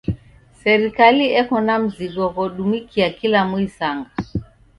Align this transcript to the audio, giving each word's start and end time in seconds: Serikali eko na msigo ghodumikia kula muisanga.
Serikali 0.63 1.25
eko 1.41 1.55
na 1.67 1.75
msigo 1.83 2.25
ghodumikia 2.35 3.07
kula 3.17 3.39
muisanga. 3.49 4.11